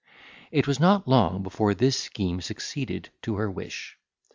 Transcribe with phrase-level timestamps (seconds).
[0.49, 3.99] It was not long before this scheme succeeded to her wish.